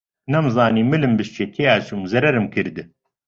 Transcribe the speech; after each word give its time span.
نەمزانی 0.33 0.83
ملم 0.91 1.13
بشکێ 1.19 1.45
تیا 1.55 1.73
چووم 1.85 2.03
زەرەرم 2.11 2.45
کرد 2.53 2.75